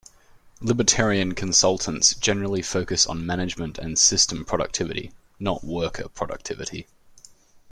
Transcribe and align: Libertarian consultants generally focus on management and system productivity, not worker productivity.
Libertarian 0.61 1.33
consultants 1.35 2.15
generally 2.15 2.63
focus 2.63 3.05
on 3.05 3.23
management 3.23 3.77
and 3.77 3.99
system 3.99 4.43
productivity, 4.43 5.11
not 5.39 5.63
worker 5.63 6.09
productivity. 6.09 6.87